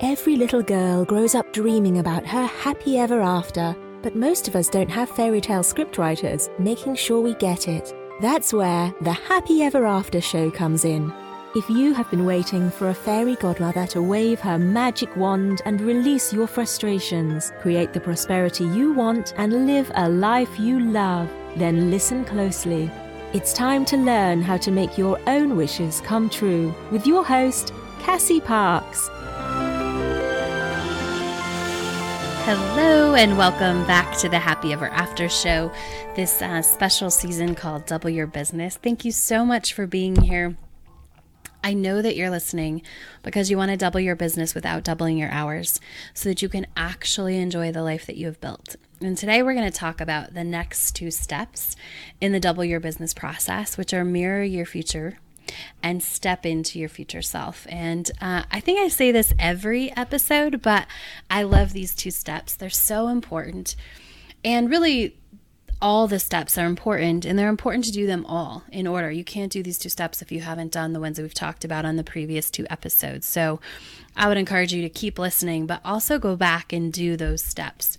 [0.00, 4.68] Every little girl grows up dreaming about her happy ever after, but most of us
[4.68, 7.92] don't have fairy tale scriptwriters making sure we get it.
[8.20, 11.12] That's where the Happy Ever After show comes in.
[11.56, 15.80] If you have been waiting for a fairy godmother to wave her magic wand and
[15.80, 21.90] release your frustrations, create the prosperity you want, and live a life you love, then
[21.90, 22.88] listen closely.
[23.32, 27.72] It's time to learn how to make your own wishes come true with your host,
[27.98, 29.10] Cassie Parks.
[32.50, 35.70] Hello, and welcome back to the Happy Ever After show,
[36.16, 38.78] this uh, special season called Double Your Business.
[38.78, 40.56] Thank you so much for being here.
[41.62, 42.80] I know that you're listening
[43.22, 45.78] because you want to double your business without doubling your hours
[46.14, 48.76] so that you can actually enjoy the life that you have built.
[49.02, 51.76] And today we're going to talk about the next two steps
[52.18, 55.18] in the double your business process, which are mirror your future
[55.82, 57.66] and step into your future self.
[57.68, 60.86] And uh, I think I say this every episode, but
[61.30, 62.54] I love these two steps.
[62.54, 63.76] They're so important.
[64.44, 65.16] And really,
[65.80, 69.10] all the steps are important and they're important to do them all in order.
[69.10, 71.64] You can't do these two steps if you haven't done the ones that we've talked
[71.64, 73.26] about on the previous two episodes.
[73.26, 73.60] So
[74.16, 77.96] I would encourage you to keep listening, but also go back and do those steps.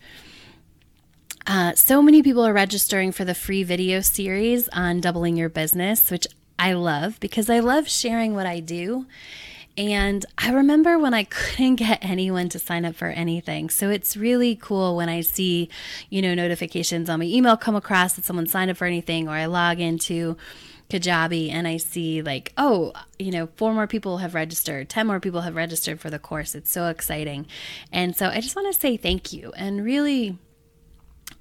[1.47, 6.11] Uh, so many people are registering for the free video series on doubling your business,
[6.11, 6.28] which
[6.60, 9.08] I love because I love sharing what I do.
[9.78, 13.70] And I remember when I couldn't get anyone to sign up for anything.
[13.70, 15.70] So it's really cool when I see,
[16.10, 19.32] you know, notifications on my email come across that someone signed up for anything, or
[19.32, 20.36] I log into
[20.90, 25.22] Kajabi and I see, like, oh, you know, four more people have registered, 10 more
[25.22, 26.56] people have registered for the course.
[26.56, 27.48] It's so exciting.
[27.92, 30.38] And so I just want to say thank you and really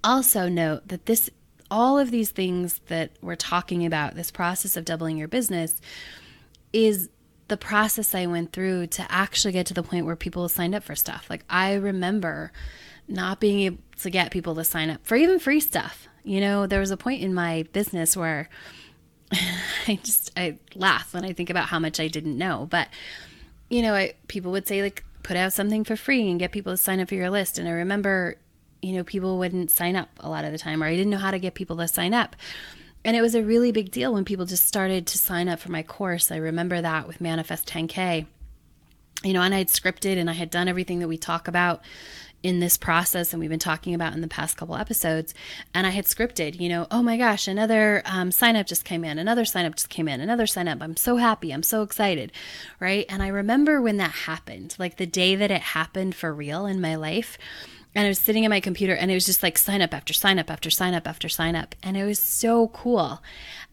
[0.04, 1.28] also note that this
[1.70, 5.80] all of these things that we're talking about, this process of doubling your business,
[6.72, 7.08] is
[7.48, 10.84] the process I went through to actually get to the point where people signed up
[10.84, 11.26] for stuff.
[11.28, 12.52] Like I remember
[13.08, 16.08] not being able to get people to sign up for even free stuff.
[16.24, 18.48] You know, there was a point in my business where
[19.32, 22.66] I just I laugh when I think about how much I didn't know.
[22.70, 22.88] But
[23.70, 26.72] you know, I, people would say like put out something for free and get people
[26.72, 27.58] to sign up for your list.
[27.58, 28.36] And I remember
[28.82, 31.18] you know, people wouldn't sign up a lot of the time, or I didn't know
[31.18, 32.36] how to get people to sign up.
[33.04, 35.70] And it was a really big deal when people just started to sign up for
[35.70, 36.30] my course.
[36.30, 38.26] I remember that with Manifest 10K.
[39.24, 41.82] You know, and I had scripted and I had done everything that we talk about
[42.42, 45.34] in this process and we've been talking about in the past couple episodes
[45.74, 49.04] and i had scripted you know oh my gosh another um, sign up just came
[49.04, 51.82] in another sign up just came in another sign up i'm so happy i'm so
[51.82, 52.30] excited
[52.78, 56.64] right and i remember when that happened like the day that it happened for real
[56.64, 57.38] in my life
[57.94, 60.12] and I was sitting at my computer and it was just like sign up after
[60.12, 61.74] sign up after sign up after sign up.
[61.82, 63.22] And it was so cool.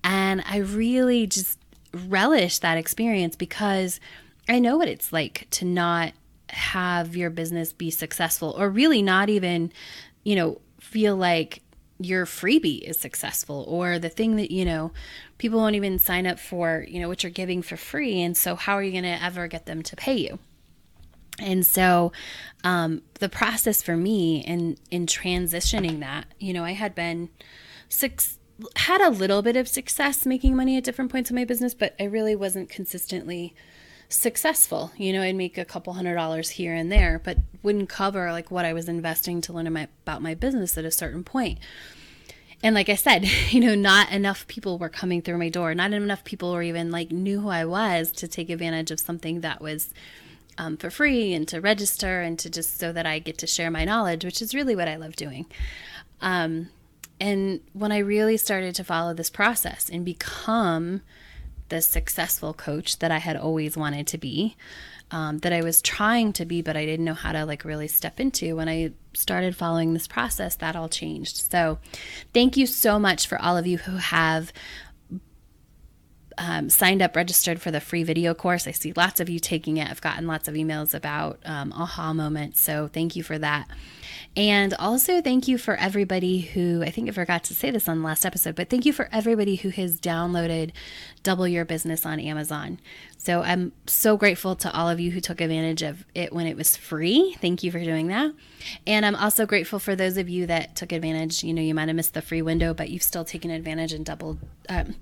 [0.03, 1.59] And I really just
[1.93, 3.99] relish that experience because
[4.47, 6.13] I know what it's like to not
[6.49, 9.71] have your business be successful or really not even,
[10.23, 11.61] you know, feel like
[11.99, 14.91] your freebie is successful or the thing that, you know,
[15.37, 18.21] people won't even sign up for, you know, what you're giving for free.
[18.21, 20.39] And so how are you going to ever get them to pay you?
[21.39, 22.11] And so
[22.63, 27.29] um, the process for me in in transitioning that, you know, I had been
[27.89, 28.37] six
[28.77, 31.93] had a little bit of success making money at different points in my business, but
[31.99, 33.53] I really wasn't consistently
[34.07, 34.91] successful.
[34.97, 38.51] You know, I'd make a couple hundred dollars here and there, but wouldn't cover like
[38.51, 41.59] what I was investing to learn about my business at a certain point.
[42.63, 45.73] And like I said, you know, not enough people were coming through my door.
[45.75, 49.41] Not enough people were even like knew who I was to take advantage of something
[49.41, 49.93] that was
[50.57, 53.71] um, for free and to register and to just so that I get to share
[53.71, 55.45] my knowledge, which is really what I love doing.
[56.21, 56.69] Um,
[57.19, 61.01] and when I really started to follow this process and become
[61.69, 64.55] the successful coach that I had always wanted to be,
[65.11, 67.87] um, that I was trying to be, but I didn't know how to like really
[67.87, 68.55] step into.
[68.55, 71.49] When I started following this process, that all changed.
[71.51, 71.79] So,
[72.33, 74.51] thank you so much for all of you who have
[76.37, 78.67] um, signed up, registered for the free video course.
[78.67, 79.89] I see lots of you taking it.
[79.89, 82.59] I've gotten lots of emails about um, aha moments.
[82.59, 83.67] So thank you for that.
[84.37, 87.99] And also, thank you for everybody who, I think I forgot to say this on
[87.99, 90.71] the last episode, but thank you for everybody who has downloaded
[91.23, 92.79] Double Your Business on Amazon.
[93.25, 96.55] So I'm so grateful to all of you who took advantage of it when it
[96.55, 97.35] was free.
[97.41, 98.31] Thank you for doing that.
[98.85, 101.43] And I'm also grateful for those of you that took advantage.
[101.43, 104.05] You know, you might have missed the free window, but you've still taken advantage and
[104.05, 104.37] double
[104.69, 104.93] um,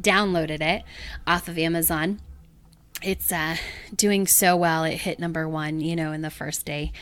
[0.00, 0.84] downloaded it
[1.26, 2.20] off of Amazon
[3.02, 3.56] it's uh,
[3.96, 4.84] doing so well.
[4.84, 6.92] It hit number one, you know, in the first day.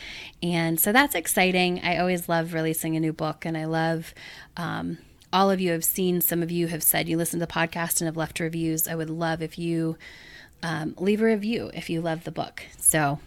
[0.42, 1.80] And so that's exciting.
[1.80, 4.14] I always love releasing a new book, and I love
[4.56, 4.96] um,
[5.30, 8.00] all of you have seen, some of you have said you listen to the podcast
[8.00, 8.88] and have left reviews.
[8.88, 9.98] I would love if you
[10.62, 12.62] um, leave a review if you love the book.
[12.78, 13.18] So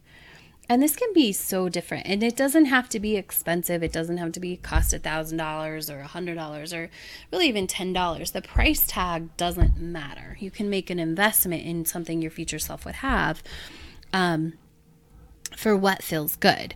[0.70, 2.08] And this can be so different.
[2.08, 3.84] And it doesn't have to be expensive.
[3.84, 6.90] It doesn't have to be cost a thousand dollars or a hundred dollars or
[7.32, 8.32] really even ten dollars.
[8.32, 10.38] The price tag doesn't matter.
[10.40, 13.44] You can make an investment in something your future self would have
[14.14, 14.54] um,
[15.58, 16.76] for what feels good.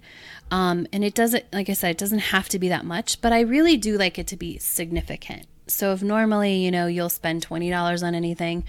[0.52, 3.34] Um, and it doesn't, like I said, it doesn't have to be that much, but
[3.34, 5.48] I really do like it to be significant.
[5.68, 8.64] So if normally, you know, you'll spend $20 on anything,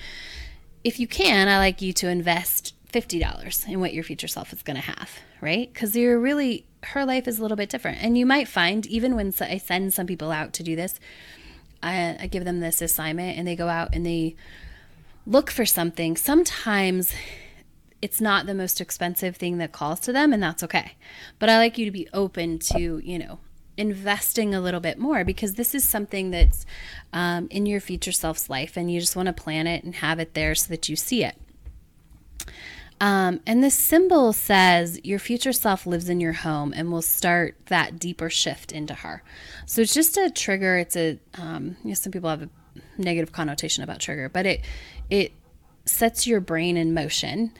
[0.87, 4.63] if you can, I like you to invest $50 in what your future self is
[4.63, 5.11] going to have,
[5.41, 5.69] right?
[5.73, 8.01] Because you're really, her life is a little bit different.
[8.01, 11.01] And you might find, even when I send some people out to do this,
[11.83, 14.37] I, I give them this assignment and they go out and they
[15.27, 16.17] look for something.
[16.17, 17.13] Sometimes
[18.01, 20.93] it's not the most expensive thing that calls to them, and that's okay.
[21.41, 23.41] But I like you to be open to, you know,
[23.77, 26.65] investing a little bit more because this is something that's
[27.13, 30.19] um, in your future self's life and you just want to plan it and have
[30.19, 31.37] it there so that you see it.
[32.99, 37.57] Um, and this symbol says your future self lives in your home and will start
[37.67, 39.23] that deeper shift into her.
[39.67, 40.79] So it's just a trigger.
[40.79, 42.49] It's a, um, you know, some people have a
[42.97, 44.63] negative connotation about trigger, but it,
[45.11, 45.33] it
[45.85, 47.53] sets your brain in motion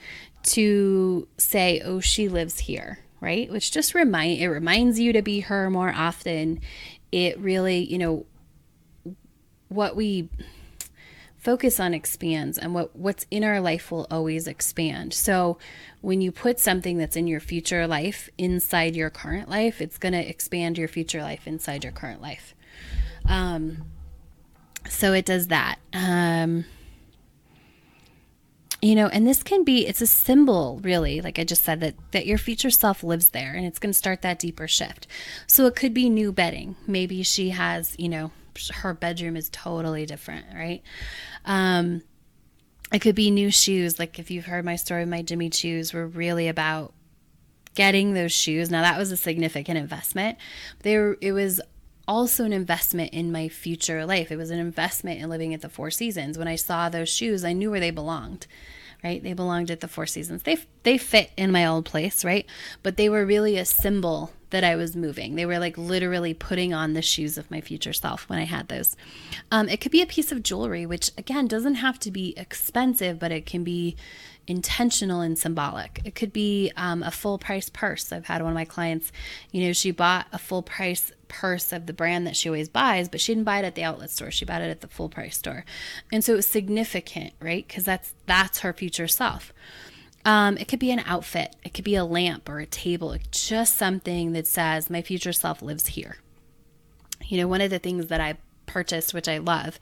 [0.43, 3.51] to say, oh, she lives here right?
[3.51, 6.61] Which just remind it reminds you to be her more often.
[7.11, 8.25] It really, you know,
[9.69, 10.29] what we
[11.37, 15.13] focus on expands and what what's in our life will always expand.
[15.13, 15.57] So
[16.01, 20.13] when you put something that's in your future life inside your current life, it's going
[20.13, 22.53] to expand your future life inside your current life.
[23.27, 23.85] Um
[24.89, 25.79] so it does that.
[25.93, 26.65] Um
[28.81, 31.95] you know and this can be it's a symbol really like i just said that
[32.11, 35.07] that your future self lives there and it's going to start that deeper shift.
[35.47, 36.75] So it could be new bedding.
[36.85, 38.31] Maybe she has you know
[38.73, 40.81] her bedroom is totally different right?
[41.45, 42.03] Um
[42.93, 43.99] it could be new shoes.
[43.99, 46.93] Like if you've heard my story my Jimmy Choos were really about
[47.75, 48.69] getting those shoes.
[48.69, 50.37] Now that was a significant investment.
[50.83, 51.61] They were it was
[52.07, 54.31] also an investment in my future life.
[54.31, 56.37] It was an investment in living at the Four Seasons.
[56.37, 58.47] When I saw those shoes, I knew where they belonged.
[59.03, 59.21] Right?
[59.21, 60.43] They belonged at the Four Seasons.
[60.43, 62.45] They they fit in my old place, right?
[62.81, 65.35] But they were really a symbol that I was moving.
[65.35, 68.69] They were like literally putting on the shoes of my future self when I had
[68.69, 68.95] those.
[69.51, 73.19] Um, it could be a piece of jewelry, which again doesn't have to be expensive,
[73.19, 73.95] but it can be
[74.47, 76.01] intentional and symbolic.
[76.05, 78.11] It could be um, a full price purse.
[78.11, 79.11] I've had one of my clients,
[79.51, 83.09] you know, she bought a full price purse of the brand that she always buys,
[83.09, 84.31] but she didn't buy it at the outlet store.
[84.31, 85.65] She bought it at the full price store.
[86.11, 87.67] And so it was significant, right?
[87.67, 89.53] Because that's that's her future self.
[90.25, 93.77] Um, it could be an outfit, it could be a lamp or a table, just
[93.77, 96.17] something that says, My future self lives here.
[97.25, 99.79] You know, one of the things that I purchased, which I love,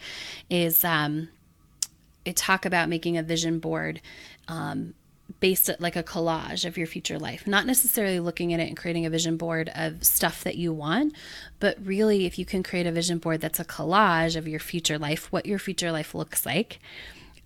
[0.49, 1.29] is um,
[2.33, 4.01] talk about making a vision board
[4.47, 4.93] um,
[5.39, 7.47] based at like a collage of your future life.
[7.47, 11.13] Not necessarily looking at it and creating a vision board of stuff that you want
[11.59, 14.97] but really if you can create a vision board that's a collage of your future
[14.97, 16.79] life what your future life looks like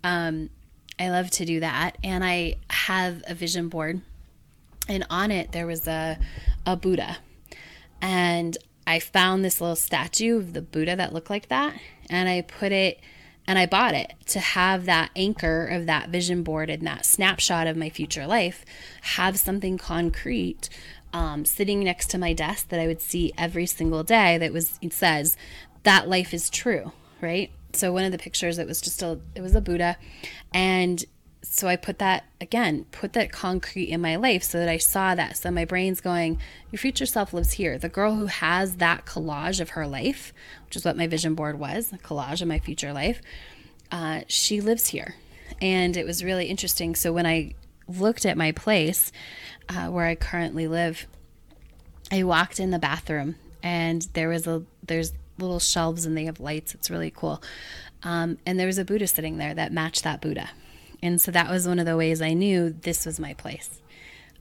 [0.04, 0.50] um,
[1.00, 1.98] i love to do that.
[2.04, 4.02] And i have a vision board
[4.88, 6.18] and on it there was a,
[6.66, 7.18] a buddha.
[8.02, 12.42] And i found this little statue of the buddha that looked like that and i
[12.42, 13.00] put it
[13.48, 17.66] And I bought it to have that anchor of that vision board and that snapshot
[17.66, 18.64] of my future life,
[19.02, 20.70] have something concrete
[21.14, 24.78] um, sitting next to my desk that I would see every single day that was,
[24.82, 25.36] it says,
[25.84, 26.92] that life is true,
[27.22, 27.50] right?
[27.74, 29.98] So one of the pictures, it was just a, it was a Buddha.
[30.54, 31.04] And
[31.42, 35.16] so I put that again, put that concrete in my life so that I saw
[35.16, 35.38] that.
[35.38, 36.40] So my brain's going,
[36.72, 37.78] your future self lives here.
[37.78, 40.34] The girl who has that collage of her life,
[40.66, 43.22] which is what my vision board was, a collage of my future life,
[43.92, 45.16] uh, she lives here.
[45.62, 46.96] And it was really interesting.
[46.96, 47.56] So when I
[47.88, 49.12] looked at my place
[49.70, 51.08] uh, where I currently live,
[52.12, 56.40] I walked in the bathroom and there was a there's little shelves and they have
[56.40, 56.74] lights.
[56.74, 57.42] It's really cool.
[58.04, 60.50] Um, and there was a Buddha sitting there that matched that Buddha.
[61.02, 63.82] And so that was one of the ways I knew this was my place.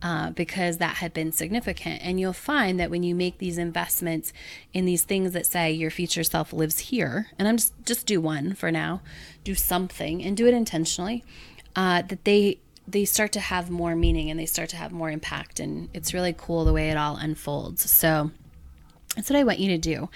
[0.00, 2.00] Uh, because that had been significant.
[2.04, 4.32] And you'll find that when you make these investments
[4.72, 8.20] in these things that say your future self lives here, and I'm just just do
[8.20, 9.00] one for now,
[9.42, 11.24] do something and do it intentionally,
[11.74, 15.10] uh, that they they start to have more meaning and they start to have more
[15.10, 17.90] impact, and it's really cool the way it all unfolds.
[17.90, 18.30] So
[19.18, 20.08] that's what I want you to do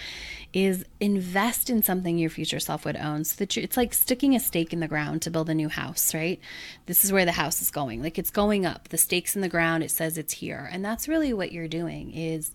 [0.52, 4.38] is invest in something your future self would own so that it's like sticking a
[4.38, 6.38] stake in the ground to build a new house, right?
[6.86, 8.00] This is where the house is going.
[8.00, 8.90] Like it's going up.
[8.90, 10.68] The stakes in the ground, it says it's here.
[10.70, 12.52] And that's really what you're doing is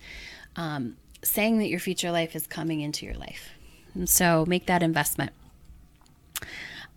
[0.56, 3.50] um, saying that your future life is coming into your life.
[3.94, 5.34] And so make that investment.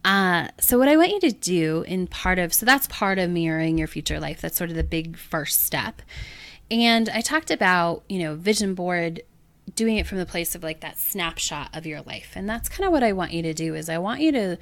[0.04, 3.30] Uh, so what I want you to do in part of so that's part of
[3.30, 4.40] mirroring your future life.
[4.40, 6.02] That's sort of the big first step.
[6.70, 9.22] And I talked about, you know, vision board
[9.74, 12.32] doing it from the place of like that snapshot of your life.
[12.34, 14.58] And that's kind of what I want you to do is I want you to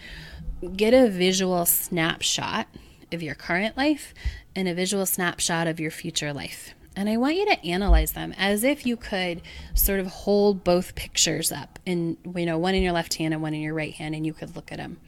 [0.77, 2.69] get a visual snapshot
[3.13, 4.13] of your current life
[4.55, 6.75] and a visual snapshot of your future life.
[6.97, 9.41] And I want you to analyze them as if you could
[9.75, 13.43] sort of hold both pictures up and you know one in your left hand and
[13.43, 14.99] one in your right hand and you could look at them.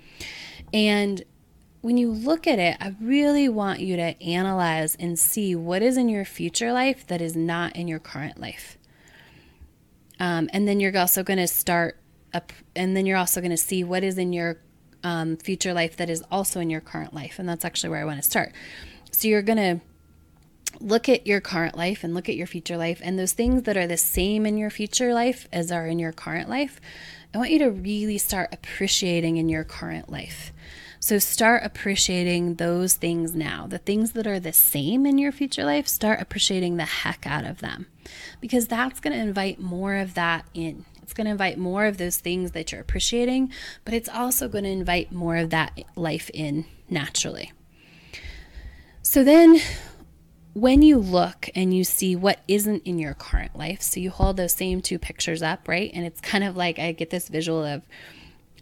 [0.72, 1.24] And
[1.80, 5.96] when you look at it, I really want you to analyze and see what is
[5.96, 8.78] in your future life that is not in your current life.
[10.20, 11.96] Um, and then you're also going to start
[12.32, 14.58] up, and then you're also going to see what is in your
[15.02, 17.38] um, future life that is also in your current life.
[17.38, 18.52] And that's actually where I want to start.
[19.10, 19.80] So you're going to
[20.78, 23.76] look at your current life and look at your future life, and those things that
[23.76, 26.80] are the same in your future life as are in your current life.
[27.34, 30.52] I want you to really start appreciating in your current life.
[31.02, 33.66] So start appreciating those things now.
[33.66, 37.46] The things that are the same in your future life, start appreciating the heck out
[37.46, 37.86] of them
[38.38, 40.84] because that's going to invite more of that in.
[41.02, 43.50] It's going to invite more of those things that you're appreciating,
[43.86, 47.50] but it's also going to invite more of that life in naturally.
[49.00, 49.58] So then
[50.52, 54.36] when you look and you see what isn't in your current life, so you hold
[54.36, 55.90] those same two pictures up, right?
[55.94, 57.82] And it's kind of like I get this visual of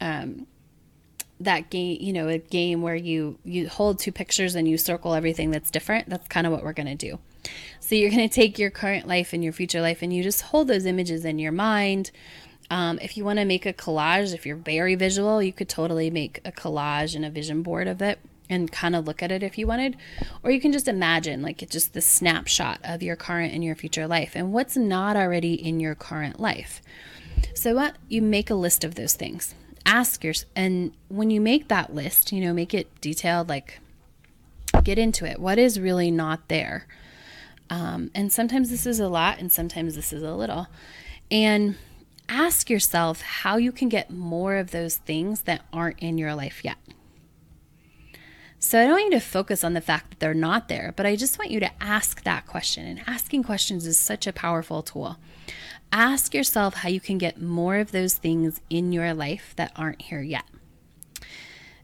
[0.01, 0.47] um,
[1.41, 5.15] that game, you know, a game where you you hold two pictures and you circle
[5.15, 6.09] everything that's different.
[6.09, 7.19] That's kind of what we're going to do.
[7.81, 10.43] So you're going to take your current life and your future life and you just
[10.43, 12.11] hold those images in your mind.
[12.71, 16.11] Um, if you want to make a collage, if you're very visual, you could totally
[16.11, 18.19] make a collage and a vision board of it
[18.51, 19.97] and kind of look at it if you wanted.
[20.43, 23.75] Or you can just imagine like it's just the snapshot of your current and your
[23.75, 26.83] future life and what's not already in your current life.
[27.55, 29.55] So what you make a list of those things
[29.89, 33.81] ask your and when you make that list, you know, make it detailed, like
[34.85, 35.41] get into it.
[35.41, 36.87] What is really not there?
[37.71, 40.69] Um, and sometimes this is a lot, and sometimes this is a little.
[41.31, 41.77] And
[42.29, 46.65] ask yourself how you can get more of those things that aren't in your life
[46.65, 46.77] yet.
[48.59, 51.07] So I don't want you to focus on the fact that they're not there, but
[51.07, 52.85] I just want you to ask that question.
[52.85, 55.17] And asking questions is such a powerful tool.
[55.93, 60.03] Ask yourself how you can get more of those things in your life that aren't
[60.03, 60.45] here yet.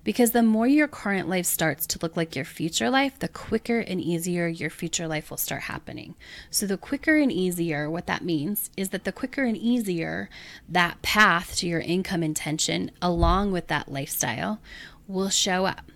[0.04, 3.78] Because the more your current life starts to look like your future life, the quicker
[3.78, 6.14] and easier your future life will start happening.
[6.50, 10.28] So, the quicker and easier, what that means is that the quicker and easier
[10.68, 14.60] that path to your income intention, along with that lifestyle,
[15.08, 15.90] will show up,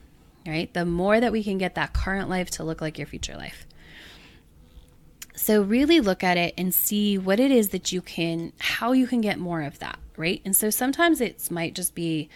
[0.47, 0.73] right?
[0.73, 3.67] The more that we can get that current life to look like your future life.
[5.39, 9.07] So, really look at it and see what it is that you can, how you
[9.07, 10.43] can get more of that, right?
[10.45, 12.29] And so sometimes it might just be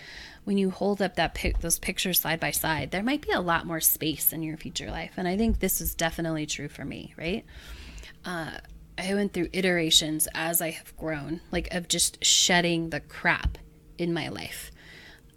[0.45, 3.41] when you hold up that pic- those pictures side by side, there might be a
[3.41, 5.13] lot more space in your future life.
[5.17, 7.45] And I think this is definitely true for me, right?
[8.25, 8.53] Uh,
[8.99, 13.59] I went through iterations as I have grown, like of just shedding the crap
[13.99, 14.71] in my life.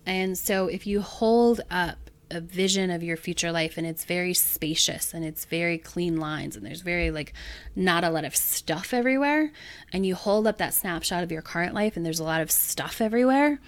[0.05, 4.33] And so if you hold up a vision of your future life and it's very
[4.33, 7.33] spacious and it's very clean lines and there's very like
[7.75, 9.51] not a lot of stuff everywhere
[9.93, 12.49] and you hold up that snapshot of your current life and there's a lot of
[12.49, 13.59] stuff everywhere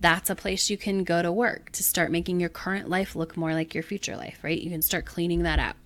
[0.00, 3.36] that's a place you can go to work to start making your current life look
[3.36, 4.60] more like your future life, right?
[4.60, 5.76] You can start cleaning that out.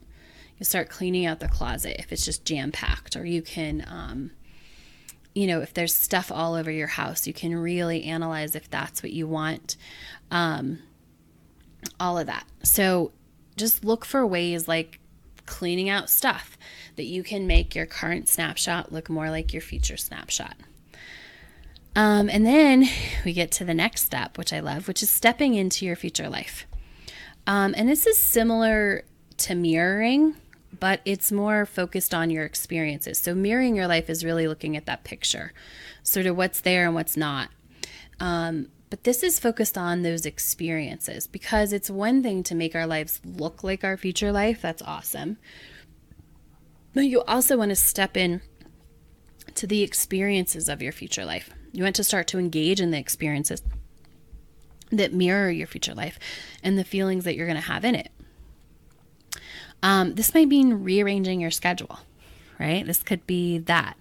[0.58, 4.30] You start cleaning out the closet if it's just jam packed, or you can, um,
[5.34, 9.02] you know, if there's stuff all over your house, you can really analyze if that's
[9.02, 9.76] what you want.
[10.30, 10.80] Um,
[11.98, 12.46] all of that.
[12.62, 13.12] So
[13.56, 14.98] just look for ways like
[15.46, 16.56] cleaning out stuff
[16.96, 20.56] that you can make your current snapshot look more like your future snapshot.
[21.94, 22.88] Um, and then
[23.24, 26.28] we get to the next step, which I love, which is stepping into your future
[26.28, 26.66] life.
[27.46, 29.04] Um, and this is similar
[29.38, 30.36] to mirroring,
[30.78, 33.18] but it's more focused on your experiences.
[33.18, 35.52] So, mirroring your life is really looking at that picture,
[36.02, 37.50] sort of what's there and what's not.
[38.20, 42.86] Um, but this is focused on those experiences because it's one thing to make our
[42.86, 44.60] lives look like our future life.
[44.60, 45.38] That's awesome.
[46.92, 48.42] But you also want to step in
[49.54, 51.48] to the experiences of your future life.
[51.72, 53.62] You want to start to engage in the experiences
[54.90, 56.18] that mirror your future life
[56.62, 58.10] and the feelings that you're going to have in it.
[59.82, 62.00] Um, this might mean rearranging your schedule,
[62.60, 62.86] right?
[62.86, 63.96] This could be that.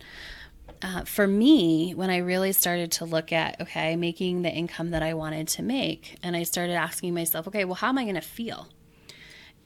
[0.84, 5.04] Uh, for me, when I really started to look at, okay, making the income that
[5.04, 8.16] I wanted to make, and I started asking myself, okay, well, how am I going
[8.16, 8.68] to feel?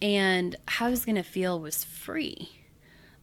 [0.01, 2.49] And how I was going to feel was free.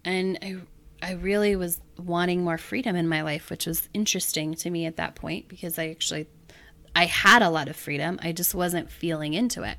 [0.04, 0.56] And I
[1.02, 4.96] I really was wanting more freedom in my life, which was interesting to me at
[4.96, 6.28] that point because I actually
[6.94, 8.20] I had a lot of freedom.
[8.22, 9.78] I just wasn't feeling into it.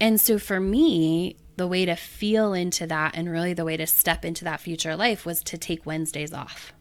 [0.00, 3.86] And so for me, the way to feel into that and really the way to
[3.86, 6.72] step into that future life was to take Wednesdays off.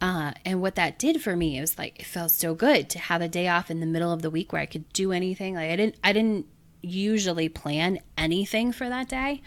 [0.00, 2.98] Uh, and what that did for me, it was like it felt so good to
[2.98, 5.54] have a day off in the middle of the week where I could do anything.
[5.54, 6.46] Like I didn't, I didn't
[6.82, 9.42] usually plan anything for that day.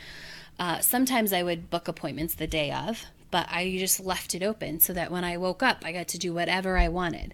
[0.60, 4.80] Uh, sometimes I would book appointments the day of, but I just left it open
[4.80, 7.34] so that when I woke up, I got to do whatever I wanted.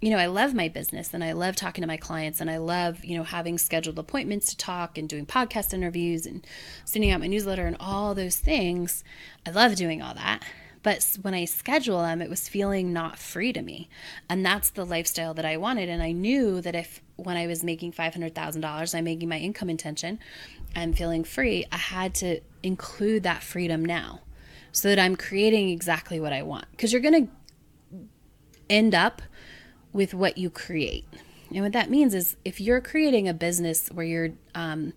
[0.00, 2.58] You know, I love my business and I love talking to my clients and I
[2.58, 6.46] love, you know, having scheduled appointments to talk and doing podcast interviews and
[6.84, 9.02] sending out my newsletter and all those things.
[9.46, 10.44] I love doing all that.
[10.84, 13.88] But when I schedule them, it was feeling not free to me.
[14.28, 15.88] And that's the lifestyle that I wanted.
[15.88, 20.20] And I knew that if when I was making $500,000, I'm making my income intention,
[20.76, 24.20] I'm feeling free, I had to include that freedom now
[24.72, 26.66] so that I'm creating exactly what I want.
[26.72, 27.98] Because you're going to
[28.68, 29.22] end up
[29.94, 31.06] with what you create.
[31.50, 34.92] And what that means is if you're creating a business where you're um,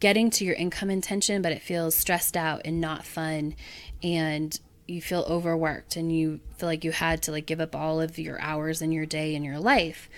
[0.00, 3.54] getting to your income intention, but it feels stressed out and not fun,
[4.02, 8.00] and you feel overworked and you feel like you had to like give up all
[8.00, 10.08] of your hours in your day and your life,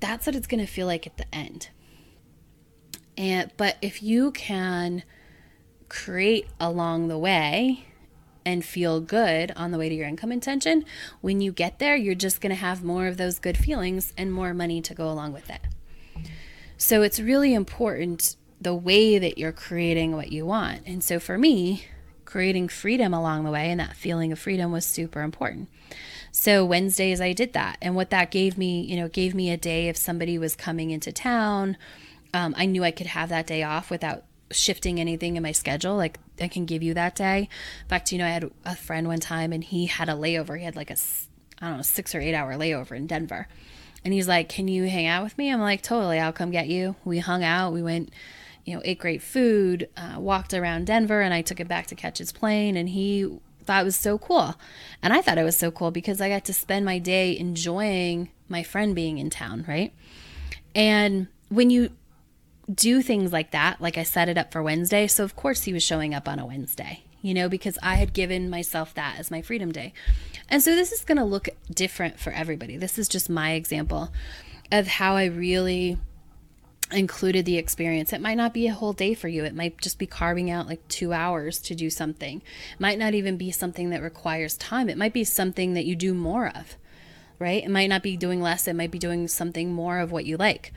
[0.00, 1.68] that's what it's going to feel like at the end.
[3.16, 5.02] And but if you can
[5.88, 7.86] create along the way
[8.44, 10.84] and feel good on the way to your income intention,
[11.20, 14.32] when you get there, you're just going to have more of those good feelings and
[14.32, 15.60] more money to go along with it.
[16.76, 20.82] So it's really important the way that you're creating what you want.
[20.86, 21.84] And so for me,
[22.24, 25.68] creating freedom along the way and that feeling of freedom was super important.
[26.30, 27.78] So Wednesdays I did that.
[27.82, 30.90] And what that gave me, you know, gave me a day if somebody was coming
[30.90, 31.76] into town.
[32.32, 35.96] Um, I knew I could have that day off without shifting anything in my schedule.
[35.96, 37.48] Like I can give you that day.
[37.82, 40.58] In fact, you know, I had a friend one time and he had a layover.
[40.58, 40.96] He had like a,
[41.60, 43.48] I don't know, six or eight hour layover in Denver.
[44.04, 45.52] And he's like, Can you hang out with me?
[45.52, 46.96] I'm like, Totally, I'll come get you.
[47.04, 47.72] We hung out.
[47.72, 48.10] We went,
[48.64, 51.94] you know, ate great food, uh, walked around Denver, and I took it back to
[51.94, 52.76] catch his plane.
[52.76, 54.54] And he thought it was so cool.
[55.02, 58.30] And I thought it was so cool because I got to spend my day enjoying
[58.48, 59.92] my friend being in town, right?
[60.74, 61.90] And when you
[62.72, 63.80] do things like that.
[63.80, 65.06] Like I set it up for Wednesday.
[65.06, 68.12] So, of course, he was showing up on a Wednesday, you know, because I had
[68.12, 69.92] given myself that as my freedom day.
[70.48, 72.76] And so, this is going to look different for everybody.
[72.76, 74.10] This is just my example
[74.70, 75.98] of how I really
[76.94, 78.12] included the experience.
[78.12, 79.44] It might not be a whole day for you.
[79.44, 82.38] It might just be carving out like two hours to do something.
[82.38, 84.88] It might not even be something that requires time.
[84.88, 86.76] It might be something that you do more of,
[87.38, 87.62] right?
[87.62, 88.68] It might not be doing less.
[88.68, 90.72] It might be doing something more of what you like.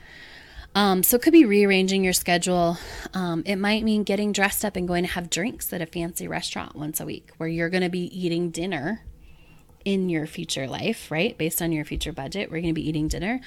[0.75, 2.77] Um, so it could be rearranging your schedule.
[3.13, 6.27] Um, it might mean getting dressed up and going to have drinks at a fancy
[6.27, 9.03] restaurant once a week where you're going to be eating dinner
[9.85, 11.37] in your future life, right?
[11.37, 13.39] Based on your future budget, we're going to be eating dinner.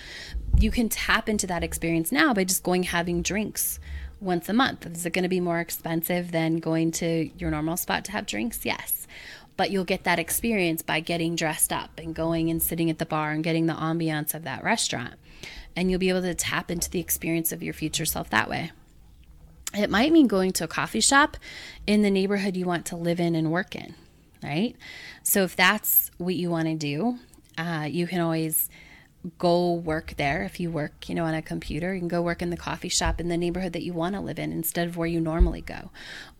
[0.58, 3.78] You can tap into that experience now by just going having drinks
[4.20, 4.86] once a month.
[4.86, 8.26] Is it going to be more expensive than going to your normal spot to have
[8.26, 8.64] drinks?
[8.64, 9.06] Yes.
[9.56, 13.06] But you'll get that experience by getting dressed up and going and sitting at the
[13.06, 15.14] bar and getting the ambiance of that restaurant
[15.78, 18.72] and you'll be able to tap into the experience of your future self that way.
[19.76, 21.36] It might mean going to a coffee shop
[21.86, 23.94] in the neighborhood you want to live in and work in,
[24.42, 24.76] right?
[25.22, 27.18] So if that's what you want to do,
[27.56, 28.68] uh, you can always
[29.36, 31.92] go work there if you work you know on a computer.
[31.92, 34.20] You can go work in the coffee shop in the neighborhood that you want to
[34.20, 35.90] live in instead of where you normally go.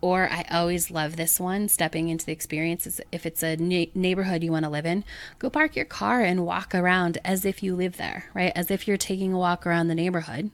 [0.00, 4.44] Or i always love this one stepping into the experience if it's a na- neighborhood
[4.44, 5.04] you want to live in
[5.38, 8.52] go park your car and walk around as if you live there right?
[8.54, 10.50] As if you're taking a walk around the neighborhood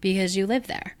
[0.00, 0.96] because you live there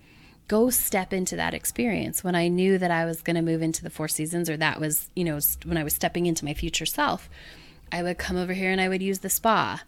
[0.48, 3.82] go step into that experience when i knew that i was going to move into
[3.82, 6.86] the four seasons or that was you know when i was stepping into my future
[6.86, 7.28] self
[7.92, 9.82] I would come over here and I would use the spa.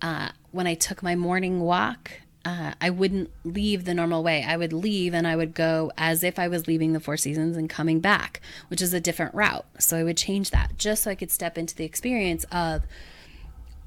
[0.00, 2.10] Uh, when I took my morning walk,
[2.44, 4.42] uh, I wouldn't leave the normal way.
[4.42, 7.56] I would leave and I would go as if I was leaving the Four Seasons
[7.56, 9.66] and coming back, which is a different route.
[9.78, 12.82] So I would change that just so I could step into the experience of,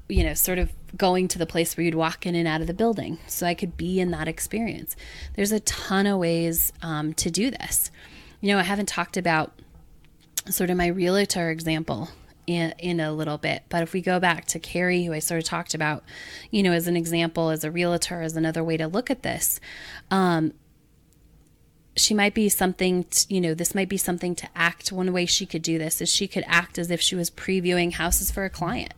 [0.08, 2.66] you know, sort of going to the place where you'd walk in and out of
[2.66, 3.18] the building.
[3.26, 4.96] So I could be in that experience.
[5.34, 7.90] There's a ton of ways um, to do this.
[8.40, 9.52] You know, I haven't talked about
[10.48, 12.10] sort of my realtor example
[12.46, 13.64] in, in a little bit.
[13.68, 16.04] But if we go back to Carrie, who I sort of talked about,
[16.50, 19.58] you know, as an example, as a realtor, as another way to look at this,
[20.10, 20.52] um,
[21.96, 24.92] she might be something, to, you know, this might be something to act.
[24.92, 27.94] One way she could do this is she could act as if she was previewing
[27.94, 28.92] houses for a client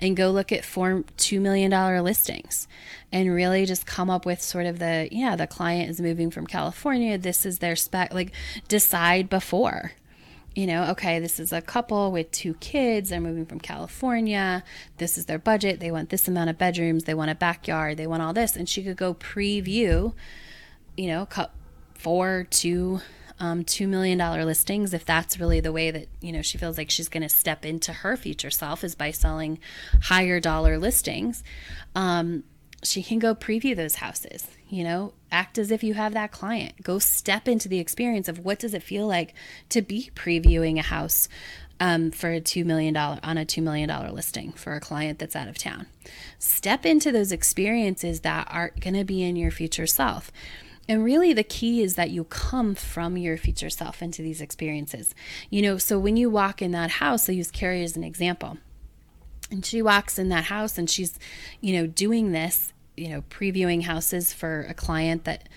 [0.00, 1.70] and go look at four $2 million
[2.02, 2.68] listings
[3.12, 6.46] and really just come up with sort of the, yeah, the client is moving from
[6.46, 7.18] California.
[7.18, 8.32] This is their spec, like
[8.68, 9.92] decide before
[10.58, 13.10] you know, okay, this is a couple with two kids.
[13.10, 14.64] They're moving from California.
[14.96, 15.78] This is their budget.
[15.78, 17.04] They want this amount of bedrooms.
[17.04, 17.96] They want a backyard.
[17.96, 18.56] They want all this.
[18.56, 20.14] And she could go preview,
[20.96, 21.52] you know, cut
[21.94, 23.00] four, two,
[23.40, 26.90] um, $2 million listings if that's really the way that, you know, she feels like
[26.90, 29.58] she's going to step into her future self is by selling
[30.02, 31.42] higher dollar listings.
[31.94, 32.44] Um,
[32.82, 35.12] she can go preview those houses you know?
[35.30, 36.82] Act as if you have that client.
[36.82, 39.34] Go step into the experience of what does it feel like
[39.70, 41.28] to be previewing a house
[41.80, 45.48] um, for a $2 million on a $2 million listing for a client that's out
[45.48, 45.86] of town.
[46.38, 50.32] Step into those experiences that are going to be in your future self
[50.88, 55.14] and really, the key is that you come from your future self into these experiences.
[55.50, 58.58] You know, so when you walk in that house, I use Carrie as an example
[59.50, 61.18] and she walks in that house and she's
[61.60, 65.48] you know doing this you know previewing houses for a client that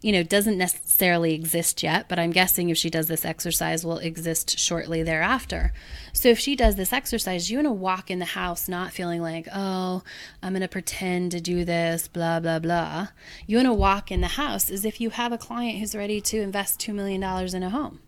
[0.00, 3.98] you know doesn't necessarily exist yet but i'm guessing if she does this exercise will
[3.98, 5.72] exist shortly thereafter
[6.12, 9.20] so if she does this exercise you want to walk in the house not feeling
[9.20, 10.02] like oh
[10.42, 13.08] i'm going to pretend to do this blah blah blah
[13.46, 16.20] you want to walk in the house as if you have a client who's ready
[16.20, 17.22] to invest $2 million
[17.54, 18.00] in a home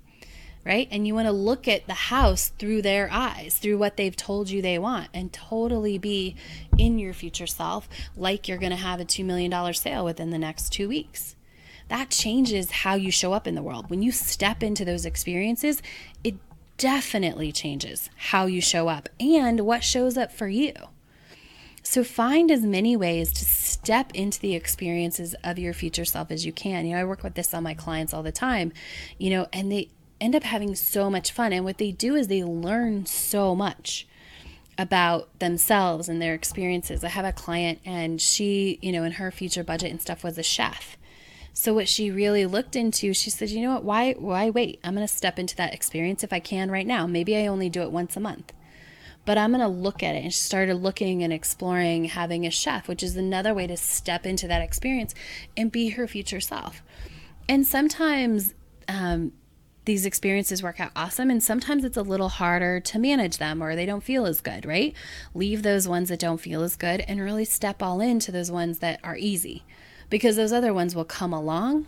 [0.64, 0.88] right?
[0.90, 4.50] And you want to look at the house through their eyes, through what they've told
[4.50, 6.37] you they want, and totally be
[6.78, 10.38] in your future self like you're going to have a $2 million sale within the
[10.38, 11.35] next two weeks.
[11.92, 13.90] That changes how you show up in the world.
[13.90, 15.83] When you step into those experiences,
[16.24, 16.37] it
[16.78, 20.72] definitely changes how you show up and what shows up for you.
[21.83, 26.46] So find as many ways to step into the experiences of your future self as
[26.46, 26.87] you can.
[26.87, 28.72] You know, I work with this on my clients all the time,
[29.18, 31.52] you know, and they end up having so much fun.
[31.52, 34.07] And what they do is they learn so much
[34.78, 37.05] about themselves and their experiences.
[37.05, 40.38] I have a client and she, you know, in her future budget and stuff was
[40.38, 40.96] a chef.
[41.54, 43.84] So what she really looked into, she said, "You know what?
[43.84, 44.80] Why why wait?
[44.82, 47.06] I'm going to step into that experience if I can right now.
[47.06, 48.52] Maybe I only do it once a month."
[49.24, 50.24] But I'm going to look at it.
[50.24, 54.26] And she started looking and exploring having a chef, which is another way to step
[54.26, 55.14] into that experience
[55.56, 56.82] and be her future self.
[57.48, 58.54] And sometimes
[58.88, 59.32] um,
[59.84, 63.76] these experiences work out awesome and sometimes it's a little harder to manage them or
[63.76, 64.92] they don't feel as good, right?
[65.34, 68.80] Leave those ones that don't feel as good and really step all into those ones
[68.80, 69.64] that are easy
[70.12, 71.87] because those other ones will come along.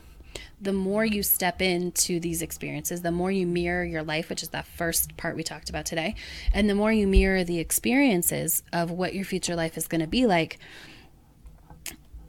[0.59, 4.49] The more you step into these experiences, the more you mirror your life, which is
[4.49, 6.15] that first part we talked about today,
[6.51, 10.07] and the more you mirror the experiences of what your future life is going to
[10.07, 10.59] be like,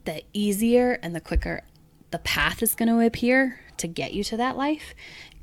[0.04, 1.64] the easier and the quicker
[2.12, 4.94] the path is going to appear to get you to that life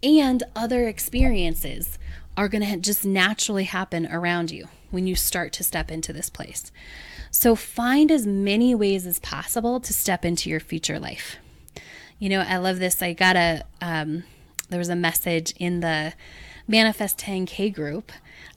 [0.03, 1.99] and other experiences
[2.37, 6.31] are going to just naturally happen around you when you start to step into this
[6.31, 6.71] place.
[7.31, 11.37] So find as many ways as possible to step into your future life.
[12.19, 13.03] You know, I love this.
[13.03, 14.23] I got a, um,
[14.69, 16.13] there was a message in the
[16.69, 18.13] Manifest 10K group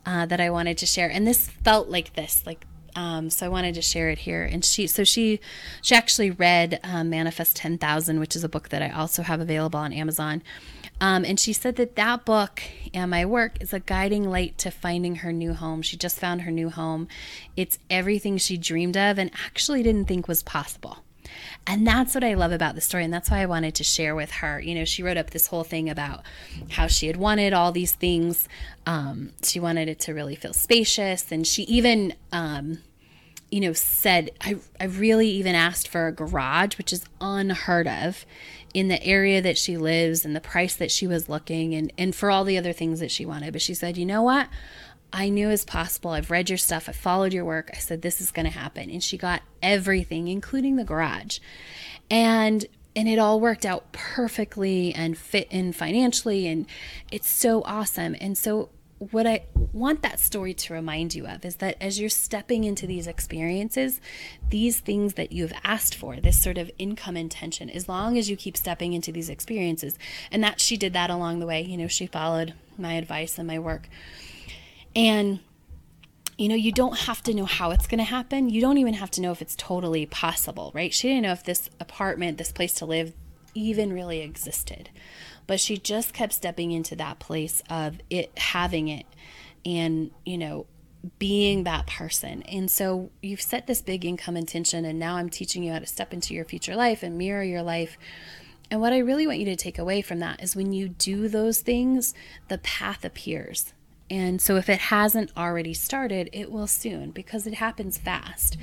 [0.06, 1.10] uh, that I wanted to share.
[1.10, 4.44] And this felt like this, like um, so I wanted to share it here.
[4.44, 5.40] And she, so she,
[5.82, 9.80] she actually read uh, Manifest 10,000, which is a book that I also have available
[9.80, 10.42] on Amazon.
[11.02, 12.62] Um, and she said that that book
[12.94, 15.82] and my work is a guiding light to finding her new home.
[15.82, 17.08] She just found her new home.
[17.58, 21.00] It's everything she dreamed of and actually didn't think was possible.
[21.68, 23.04] And that's what I love about the story.
[23.04, 24.60] And that's why I wanted to share with her.
[24.60, 26.22] You know, she wrote up this whole thing about
[26.70, 28.48] how she had wanted all these things.
[28.86, 31.32] Um, she wanted it to really feel spacious.
[31.32, 32.80] And she even, um,
[33.52, 38.26] you know, said, I, I really even asked for a garage, which is unheard of
[38.74, 42.14] in the area that she lives and the price that she was looking and, and
[42.14, 43.54] for all the other things that she wanted.
[43.54, 44.50] But she said, you know what?
[45.14, 46.12] I knew as possible.
[46.12, 46.90] I've read your stuff.
[46.90, 47.70] I followed your work.
[47.74, 48.90] I said, this is going to happen.
[48.90, 51.40] And she got everything, including the garage.
[52.10, 52.66] And
[52.98, 56.66] and it all worked out perfectly and fit in financially and
[57.12, 61.58] it's so awesome and so what I want that story to remind you of is
[61.58, 64.00] that as you're stepping into these experiences,
[64.50, 68.38] these things that you've asked for, this sort of income intention, as long as you
[68.38, 69.98] keep stepping into these experiences,
[70.32, 73.48] and that she did that along the way, you know, she followed my advice and
[73.48, 73.90] my work.
[74.96, 75.40] And
[76.38, 78.50] you know, you don't have to know how it's going to happen.
[78.50, 80.94] You don't even have to know if it's totally possible, right?
[80.94, 83.14] She didn't know if this apartment, this place to live,
[83.56, 84.90] even really existed.
[85.48, 89.06] But she just kept stepping into that place of it having it
[89.66, 90.68] and, you know,
[91.20, 92.42] being that person.
[92.44, 95.86] And so you've set this big income intention, and now I'm teaching you how to
[95.86, 97.98] step into your future life and mirror your life.
[98.72, 101.28] And what I really want you to take away from that is when you do
[101.28, 102.14] those things,
[102.48, 103.74] the path appears.
[104.10, 108.56] And so, if it hasn't already started, it will soon because it happens fast.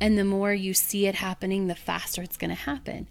[0.00, 3.08] And the more you see it happening, the faster it's going to happen.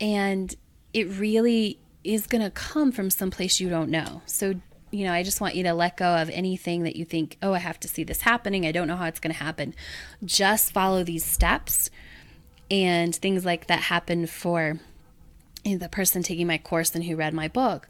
[0.00, 0.54] And
[0.92, 4.22] it really is going to come from someplace you don't know.
[4.26, 4.54] So,
[4.90, 7.52] you know, I just want you to let go of anything that you think, oh,
[7.52, 8.64] I have to see this happening.
[8.64, 9.74] I don't know how it's going to happen.
[10.24, 11.90] Just follow these steps
[12.70, 14.78] and things like that happen for
[15.64, 17.88] the person taking my course and who read my book